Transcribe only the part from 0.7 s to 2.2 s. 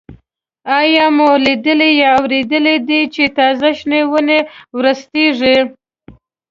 آیا مو لیدلي یا